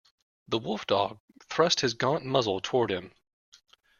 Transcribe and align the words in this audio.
The 0.47 0.57
wolf-dog 0.57 1.19
thrust 1.43 1.81
his 1.81 1.93
gaunt 1.93 2.25
muzzle 2.25 2.59
toward 2.59 2.89
him. 2.89 3.11